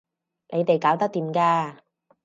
[0.49, 1.75] 你哋搞得掂㗎